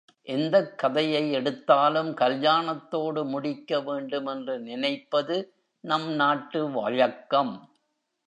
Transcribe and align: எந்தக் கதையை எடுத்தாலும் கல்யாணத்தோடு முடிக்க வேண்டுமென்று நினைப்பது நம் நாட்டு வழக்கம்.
எந்தக் 0.27 0.77
கதையை 0.77 1.31
எடுத்தாலும் 1.31 2.13
கல்யாணத்தோடு 2.17 3.25
முடிக்க 3.25 3.81
வேண்டுமென்று 3.81 4.59
நினைப்பது 4.59 5.53
நம் 5.79 6.09
நாட்டு 6.13 6.71
வழக்கம். 6.71 7.69